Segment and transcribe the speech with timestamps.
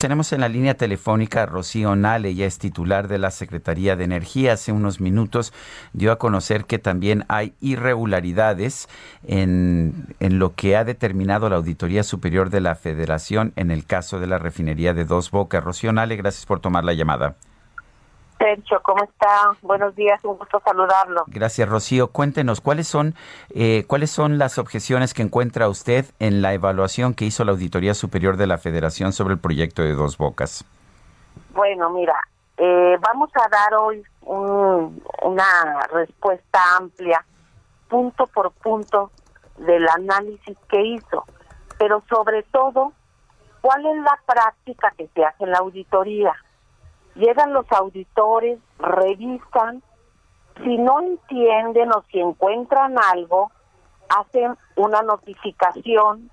[0.00, 4.04] Tenemos en la línea telefónica a Rocío Nale, ella es titular de la Secretaría de
[4.04, 4.54] Energía.
[4.54, 5.52] Hace unos minutos
[5.92, 8.88] dio a conocer que también hay irregularidades
[9.24, 14.18] en, en lo que ha determinado la Auditoría Superior de la Federación en el caso
[14.18, 15.62] de la refinería de Dos Bocas.
[15.62, 17.36] Rocío Nale, gracias por tomar la llamada.
[18.40, 19.54] Sergio, ¿cómo está?
[19.60, 21.24] Buenos días, un gusto saludarlo.
[21.26, 22.08] Gracias, Rocío.
[22.08, 23.14] Cuéntenos, ¿cuáles son,
[23.54, 27.92] eh, ¿cuáles son las objeciones que encuentra usted en la evaluación que hizo la Auditoría
[27.92, 30.64] Superior de la Federación sobre el proyecto de Dos Bocas?
[31.52, 32.14] Bueno, mira,
[32.56, 37.22] eh, vamos a dar hoy una respuesta amplia,
[37.90, 39.10] punto por punto,
[39.58, 41.24] del análisis que hizo,
[41.78, 42.94] pero sobre todo,
[43.60, 46.32] ¿cuál es la práctica que se hace en la auditoría?
[47.20, 49.82] Llegan los auditores, revisan,
[50.64, 53.50] si no entienden o si encuentran algo,
[54.08, 56.30] hacen una notificación,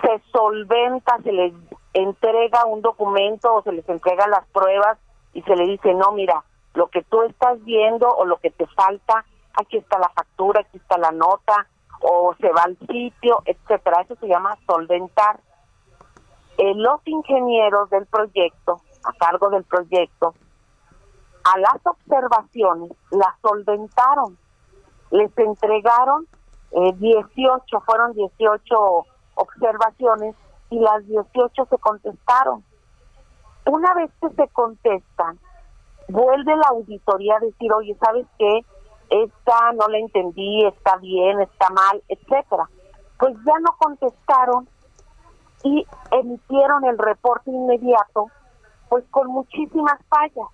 [0.00, 1.52] se solventa, se les
[1.94, 4.98] entrega un documento o se les entrega las pruebas
[5.34, 8.68] y se le dice, no, mira, lo que tú estás viendo o lo que te
[8.68, 11.66] falta, aquí está la factura, aquí está la nota,
[12.02, 14.02] o se va al sitio, etcétera.
[14.02, 15.40] Eso se llama solventar.
[16.56, 20.34] Eh, los ingenieros del proyecto a cargo del proyecto,
[21.44, 24.36] a las observaciones las solventaron,
[25.10, 26.26] les entregaron
[26.70, 30.34] 18, eh, fueron 18 observaciones
[30.70, 32.64] y las 18 se contestaron.
[33.66, 35.38] Una vez que se contestan,
[36.08, 38.64] vuelve la auditoría a decir, oye, ¿sabes qué?
[39.10, 42.68] Esta no la entendí, está bien, está mal, etcétera.
[43.18, 44.68] Pues ya no contestaron
[45.64, 48.30] y emitieron el reporte inmediato
[48.88, 50.48] pues con muchísimas fallas,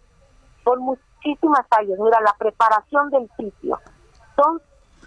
[0.64, 1.98] con muchísimas fallas.
[1.98, 3.78] Mira, la preparación del sitio
[4.36, 4.60] son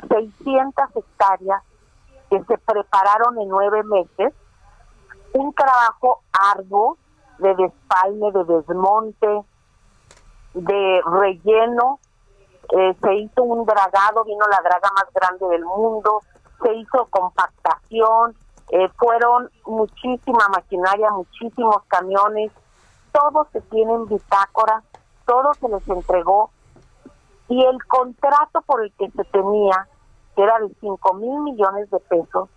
[0.10, 1.64] 600 hectáreas
[2.30, 4.34] que se prepararon en nueve meses,
[5.34, 6.98] un trabajo arduo
[7.40, 9.42] de despalme, de desmonte,
[10.54, 12.00] de relleno,
[12.70, 16.22] eh, se hizo un dragado, vino la draga más grande del mundo,
[16.62, 18.36] se hizo compactación,
[18.70, 22.52] eh, fueron muchísima maquinaria, muchísimos camiones,
[23.18, 24.84] todo se tiene en bitácora,
[25.26, 26.52] todo se les entregó
[27.50, 29.88] y el contrato por el que se tenía,
[30.36, 32.50] que era de 5 mil millones de pesos,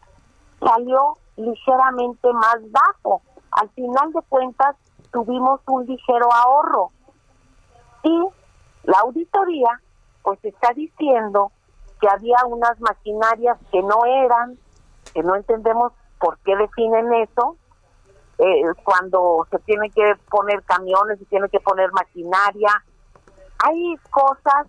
[0.58, 3.22] salió ligeramente más bajo.
[3.52, 4.76] Al final de cuentas
[5.12, 6.90] tuvimos un ligero ahorro
[8.02, 8.26] y
[8.84, 9.80] la auditoría
[10.22, 11.52] pues está diciendo
[12.00, 14.58] que había unas maquinarias que no eran,
[15.14, 17.56] que no entendemos por qué definen eso,
[18.40, 22.70] eh, cuando se tiene que poner camiones, se tiene que poner maquinaria.
[23.62, 24.66] Hay cosas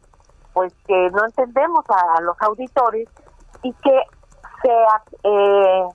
[0.53, 3.07] pues que no entendemos a, los auditores
[3.63, 4.01] y que
[4.61, 4.71] se
[5.23, 5.87] eh,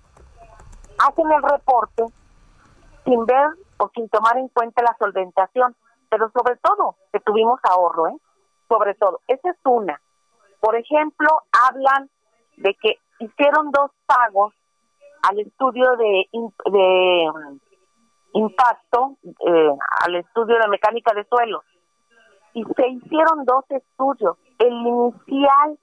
[0.99, 2.05] hacen el reporte
[3.05, 5.77] sin ver o sin tomar en cuenta la solventación,
[6.09, 8.17] pero sobre todo que tuvimos ahorro, ¿eh?
[8.69, 10.01] Sobre todo, esa es una.
[10.61, 11.29] Por ejemplo,
[11.69, 12.09] hablan
[12.57, 14.55] de que hicieron dos pagos
[15.23, 16.27] al estudio de,
[16.73, 17.31] de
[18.37, 19.71] impacto eh,
[20.05, 21.63] al estudio de mecánica de suelo.
[22.55, 24.39] Y se hicieron dos estudios.
[24.59, 25.79] El inicial,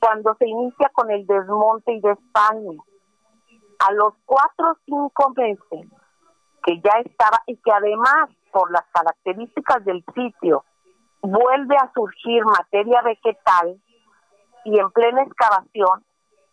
[0.00, 2.78] cuando se inicia con el desmonte y despalme,
[3.78, 5.90] a los cuatro o cinco meses
[6.64, 10.64] que ya estaba y que además por las características del sitio
[11.20, 13.80] vuelve a surgir materia vegetal
[14.64, 16.04] y en plena excavación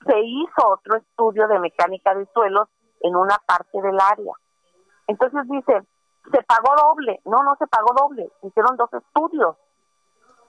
[0.05, 2.67] se hizo otro estudio de mecánica de suelos
[3.01, 4.33] en una parte del área.
[5.07, 5.81] Entonces dice,
[6.31, 7.21] se pagó doble.
[7.25, 8.31] No, no se pagó doble.
[8.41, 9.57] Hicieron dos estudios.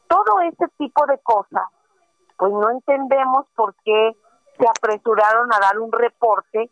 [0.09, 1.65] Todo ese tipo de cosas,
[2.37, 4.17] pues no entendemos por qué
[4.59, 6.71] se apresuraron a dar un reporte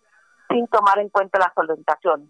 [0.48, 2.28] sin tomar en cuenta la solventación.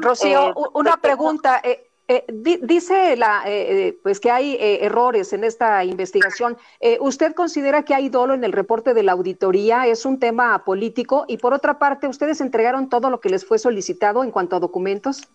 [0.00, 1.60] Rocío, eh, una pregunta.
[1.62, 2.24] Eh, eh,
[2.62, 6.56] dice la, eh, eh, pues que hay errores en esta investigación.
[7.00, 9.86] ¿Usted considera que hay dolo en el reporte de la auditoría?
[9.86, 11.24] ¿Es un tema político?
[11.28, 14.60] Y por otra parte, ¿ustedes entregaron todo lo que les fue solicitado en cuanto a
[14.60, 15.28] documentos?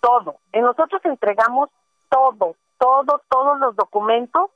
[0.00, 0.36] Todo.
[0.52, 1.68] Nosotros entregamos
[2.08, 4.50] todo, todo, todos los documentos,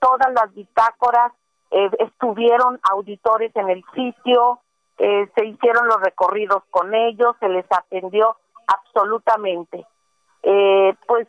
[0.00, 1.32] todas las bitácoras,
[1.70, 4.60] estuvieron auditores en el sitio,
[5.02, 8.36] eh, se hicieron los recorridos con ellos, se les atendió
[8.66, 9.86] absolutamente.
[10.42, 11.28] Eh, pues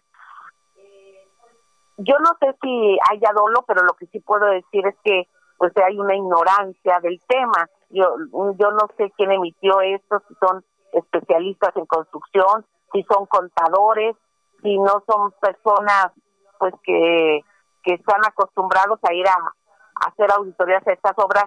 [1.98, 5.28] yo no sé si haya dolo, pero lo que sí puedo decir es que
[5.58, 7.70] pues hay una ignorancia del tema.
[7.90, 8.16] Yo,
[8.58, 10.64] yo no sé quién emitió esto, si son
[10.94, 14.16] especialistas en construcción, si son contadores,
[14.64, 16.12] si no son personas
[16.58, 17.42] pues que,
[17.84, 21.46] que están acostumbrados a ir a, a hacer auditorías a estas obras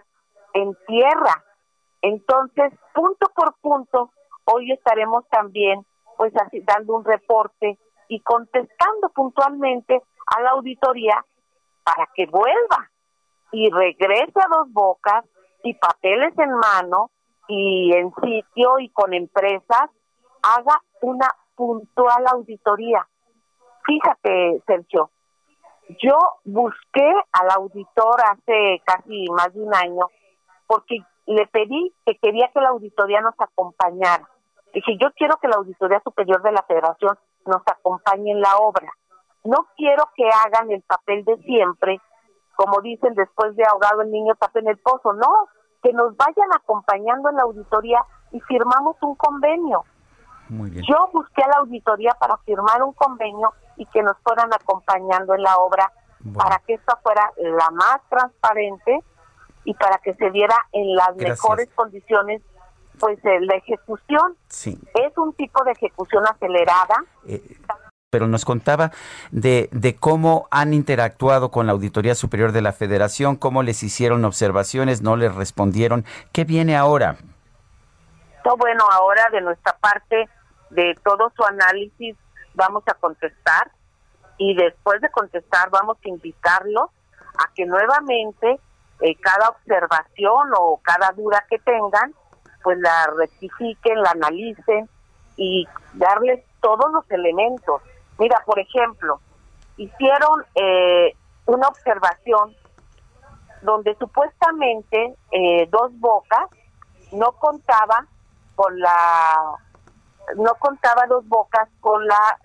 [0.53, 1.45] en tierra.
[2.03, 4.13] Entonces, punto por punto,
[4.45, 5.85] hoy estaremos también
[6.17, 7.79] pues así dando un reporte
[8.09, 10.03] y contestando puntualmente
[10.37, 11.25] a la auditoría
[11.83, 12.91] para que vuelva
[13.53, 15.25] y regrese a dos bocas
[15.63, 17.11] y papeles en mano
[17.49, 19.91] y en sitio y con empresas
[20.43, 23.07] haga una puntual auditoría.
[23.85, 25.11] Fíjate, Sergio,
[26.03, 30.09] yo busqué al auditor hace casi más de un año
[30.67, 34.29] porque le pedí que quería que la auditoría nos acompañara.
[34.75, 37.17] Dije, yo quiero que la Auditoría Superior de la Federación
[37.47, 38.93] nos acompañe en la obra.
[39.45, 42.01] No quiero que hagan el papel de siempre,
[42.57, 45.13] como dicen después de ahogado el niño tapa en el pozo.
[45.13, 45.49] No,
[45.83, 49.85] que nos vayan acompañando en la auditoría y firmamos un convenio.
[50.49, 55.43] Yo busqué a la auditoría para firmar un convenio y que nos fueran acompañando en
[55.43, 55.93] la obra
[56.35, 59.01] para que esta fuera la más transparente
[59.65, 62.43] y para que se diera en las mejores condiciones
[62.99, 64.37] pues eh, la ejecución.
[64.49, 64.79] Sí.
[64.95, 66.97] Es un tipo de ejecución acelerada.
[67.27, 67.43] Eh,
[68.11, 68.93] pero nos contaba
[69.33, 74.25] de, de cómo han interactuado con la Auditoría Superior de la Federación, cómo les hicieron
[74.25, 76.05] observaciones, no les respondieron.
[76.33, 77.17] ¿Qué viene ahora?
[78.45, 80.29] Todo bueno, ahora de nuestra parte,
[80.71, 82.17] de todo su análisis,
[82.55, 83.73] vamos a contestar
[84.39, 86.91] y después de contestar vamos a invitarlos
[87.39, 88.61] a que nuevamente
[89.01, 92.15] eh, cada observación o cada duda que tengan,
[92.65, 94.89] pues la rectifiquen, la analicen
[95.37, 97.83] y darles todos los elementos.
[98.19, 99.21] Mira, por ejemplo,
[99.77, 101.15] hicieron eh,
[101.47, 102.57] una observación
[103.63, 106.49] donde supuestamente eh, dos bocas
[107.13, 108.07] no contaba
[108.57, 109.57] con la
[110.37, 112.39] no contaba dos bocas con la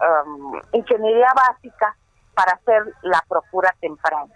[0.00, 1.96] um, ingeniería básica
[2.34, 4.34] para hacer la procura temprana.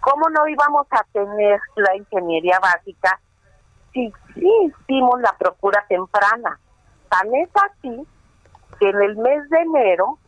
[0.00, 3.18] ¿Cómo no íbamos a tener la ingeniería básica
[3.92, 6.58] si sí hicimos la procura temprana?
[7.08, 8.06] Tan es así
[8.78, 10.18] que en el mes de enero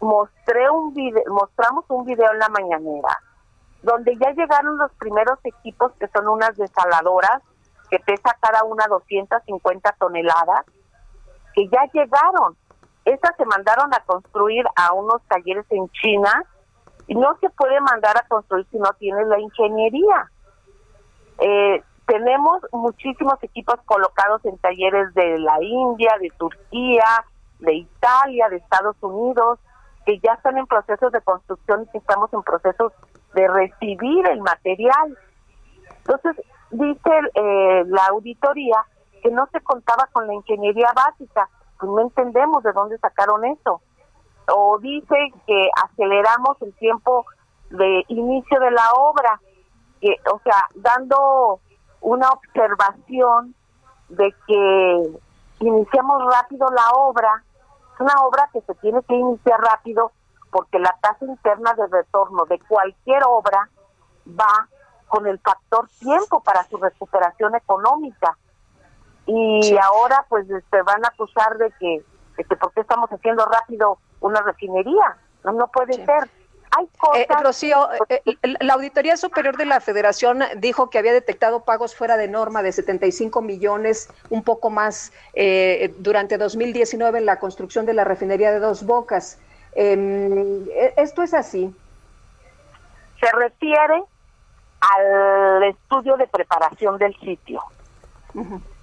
[0.00, 3.18] mostré un video, mostramos un video en la mañanera
[3.82, 7.42] donde ya llegaron los primeros equipos que son unas desaladoras
[7.90, 10.64] que pesa cada una 250 toneladas
[11.54, 12.56] que ya llegaron.
[13.04, 16.44] Estas se mandaron a construir a unos talleres en China
[17.06, 20.30] y no se puede mandar a construir si no tienes la ingeniería.
[21.38, 27.04] Eh, tenemos muchísimos equipos colocados en talleres de la India, de Turquía,
[27.60, 29.60] de Italia, de Estados Unidos,
[30.04, 32.92] que ya están en procesos de construcción y estamos en procesos
[33.34, 35.16] de recibir el material.
[35.98, 38.84] Entonces, dice eh, la auditoría
[39.22, 41.48] que no se contaba con la ingeniería básica,
[41.78, 43.82] pues no entendemos de dónde sacaron eso.
[44.52, 45.14] O dice
[45.46, 47.24] que aceleramos el tiempo
[47.70, 49.40] de inicio de la obra,
[50.00, 51.60] que, o sea, dando
[52.00, 53.54] una observación
[54.08, 55.18] de que
[55.60, 57.44] iniciamos rápido la obra
[58.00, 60.12] una obra que se tiene que iniciar rápido
[60.50, 63.68] porque la tasa interna de retorno de cualquier obra
[64.26, 64.68] va
[65.06, 68.36] con el factor tiempo para su recuperación económica.
[69.26, 72.02] Y ahora pues se este, van a acusar de que,
[72.36, 75.18] de que por qué estamos haciendo rápido una refinería.
[75.44, 76.30] No, no puede ser.
[77.14, 81.96] Eh, Rocío, eh, eh, la Auditoría Superior de la Federación dijo que había detectado pagos
[81.96, 85.12] fuera de norma de 75 millones, un poco más,
[85.98, 89.38] durante 2019 en la construcción de la refinería de Dos Bocas.
[89.72, 91.74] Em, ¿Esto es así?
[93.18, 94.02] Se refiere
[94.80, 97.62] al estudio de preparación del sitio.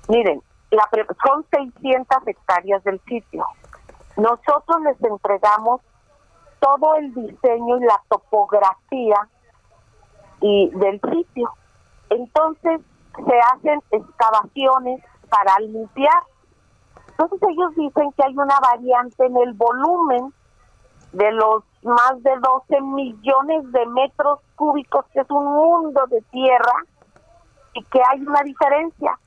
[0.10, 0.42] Miren,
[0.72, 0.88] la
[1.26, 3.46] son 600 hectáreas del sitio.
[4.18, 5.82] Nosotros les entregamos
[6.60, 9.28] todo el diseño y la topografía
[10.42, 11.52] y del sitio.
[12.10, 12.82] Entonces
[13.16, 16.24] se hacen excavaciones para limpiar.
[17.10, 20.34] Entonces ellos dicen que hay una variante en el volumen
[21.14, 26.84] de los más de 12 millones de metros cúbicos, que es un mundo de tierra,
[27.74, 29.18] y que hay una diferencia.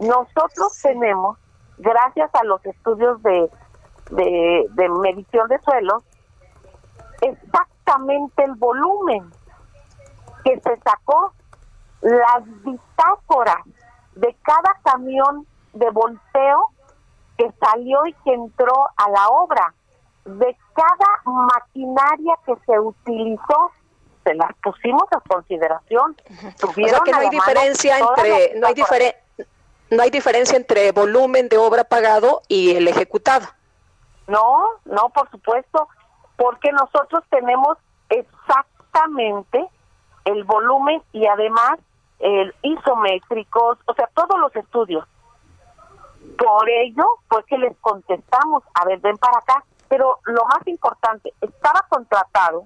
[0.00, 1.38] Nosotros tenemos,
[1.78, 3.50] gracias a los estudios de,
[4.10, 6.02] de, de medición de suelos,
[7.24, 9.30] exactamente el volumen
[10.44, 11.32] que se sacó,
[12.00, 13.64] las bitácoras
[14.14, 16.70] de cada camión de volteo
[17.36, 19.74] que salió y que entró a la obra,
[20.24, 23.72] de cada maquinaria que se utilizó,
[24.24, 26.16] se las pusimos a consideración.
[26.62, 28.74] o sea que no hay diferencia entre, no hay,
[29.90, 33.46] no hay diferencia entre volumen de obra pagado y el ejecutado.
[34.26, 35.88] No, no, por supuesto,
[36.36, 39.68] porque nosotros tenemos exactamente
[40.24, 41.78] el volumen y además
[42.18, 45.04] el isométricos, o sea, todos los estudios.
[46.38, 51.32] Por ello fue que les contestamos, a ver, ven para acá, pero lo más importante,
[51.40, 52.64] estaba contratado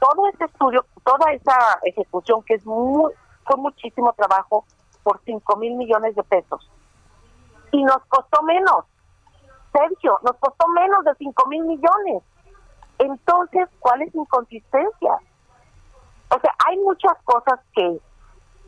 [0.00, 3.12] todo ese estudio, toda esa ejecución que es muy,
[3.46, 4.64] fue muchísimo trabajo
[5.02, 6.68] por 5 mil millones de pesos.
[7.70, 8.84] Y nos costó menos,
[9.72, 12.22] Sergio, nos costó menos de 5 mil millones.
[13.02, 15.18] Entonces, ¿cuál es inconsistencia?
[16.28, 17.98] O sea, hay muchas cosas que,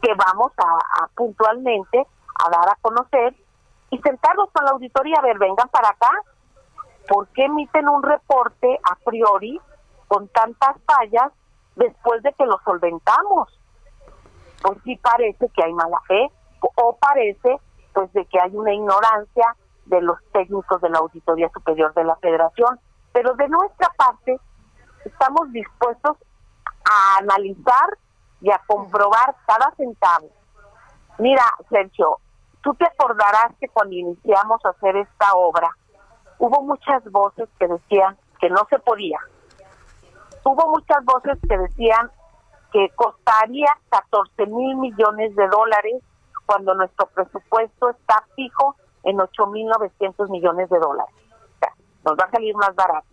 [0.02, 2.04] que vamos a, puntualmente
[2.44, 3.36] a dar a conocer
[3.90, 6.10] y sentarnos con la auditoría, a ver, vengan para acá,
[7.08, 9.60] ¿por qué emiten un reporte a priori
[10.08, 11.30] con tantas fallas
[11.76, 13.56] después de que lo solventamos?
[14.62, 16.28] Pues sí parece que hay mala fe
[16.74, 17.60] o parece
[17.92, 19.54] pues de que hay una ignorancia
[19.86, 22.80] de los técnicos de la Auditoría Superior de la Federación,
[23.14, 24.40] pero de nuestra parte
[25.04, 26.16] estamos dispuestos
[26.84, 27.96] a analizar
[28.40, 30.28] y a comprobar cada centavo.
[31.18, 32.18] Mira, Sergio,
[32.60, 35.70] tú te acordarás que cuando iniciamos a hacer esta obra,
[36.40, 39.20] hubo muchas voces que decían que no se podía.
[40.42, 42.10] Hubo muchas voces que decían
[42.72, 46.02] que costaría 14 mil millones de dólares
[46.46, 51.23] cuando nuestro presupuesto está fijo en 8.900 millones de dólares.
[52.04, 53.06] Nos va a salir más barato.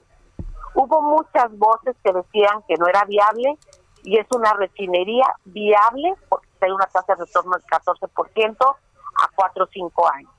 [0.73, 3.57] Hubo muchas voces que decían que no era viable
[4.03, 9.63] y es una refinería viable porque hay una tasa de retorno del 14% a 4
[9.63, 10.31] o 5 años.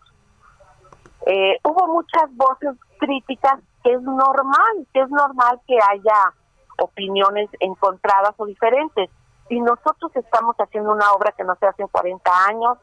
[1.27, 6.35] Eh, hubo muchas voces críticas que es normal, que es normal que haya
[6.79, 9.11] opiniones encontradas o diferentes.
[9.49, 12.79] Y nosotros estamos haciendo una obra que no se hace en 40 años,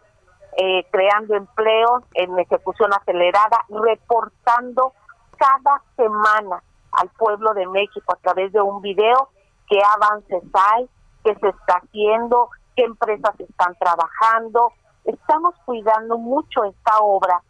[0.57, 4.93] eh, creando empleos en ejecución acelerada, reportando
[5.39, 9.29] cada semana al pueblo de México a través de un video
[9.69, 10.89] qué avances hay,
[11.23, 14.73] qué se está haciendo, qué empresas están trabajando.
[15.05, 17.41] Estamos cuidando mucho esta obra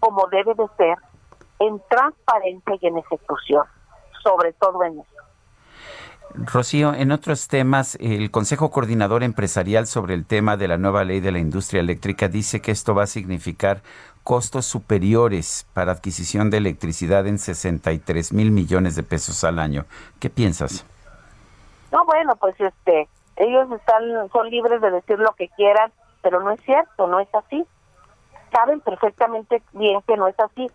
[0.00, 0.98] como debe de ser,
[1.60, 3.64] en transparencia y en ejecución,
[4.22, 5.18] sobre todo en eso.
[6.34, 11.20] Rocío, en otros temas, el Consejo Coordinador Empresarial sobre el tema de la nueva ley
[11.20, 13.82] de la industria eléctrica dice que esto va a significar
[14.28, 19.86] costos superiores para adquisición de electricidad en 63 mil millones de pesos al año.
[20.20, 20.84] ¿Qué piensas?
[21.90, 26.50] No, bueno, pues este, ellos están, son libres de decir lo que quieran, pero no
[26.50, 27.66] es cierto, no es así.
[28.52, 30.70] Saben perfectamente bien que no es así.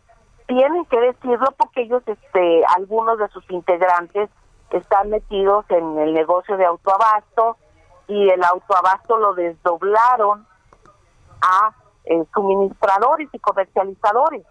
[0.48, 4.32] Tienen que decirlo porque ellos, este, algunos de sus integrantes
[4.72, 7.58] están metidos en el negocio de autoabasto
[8.08, 10.48] y el autoabasto lo desdoblaron
[11.44, 14.46] a eh, suministradores y comercializadores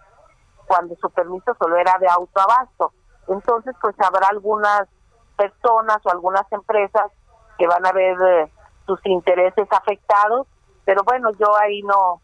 [0.67, 2.93] cuando su permiso solo era de autoabasto.
[3.29, 4.89] Entonces, pues habrá algunas
[5.37, 7.11] personas o algunas empresas
[7.59, 8.53] que van a ver eh,
[8.87, 10.47] sus intereses afectados,
[10.85, 12.21] pero bueno, yo ahí no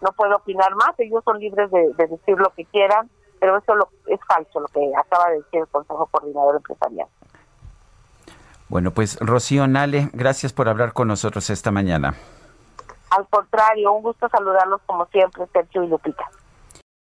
[0.00, 3.74] no puedo opinar más, ellos son libres de, de decir lo que quieran, pero eso
[3.74, 7.08] lo, es falso lo que acaba de decir el Consejo Coordinador Empresarial.
[8.68, 12.14] Bueno, pues Rocío Nale, gracias por hablar con nosotros esta mañana.
[13.10, 16.28] Al contrario, un gusto saludarlos como siempre, Sergio y Lupita.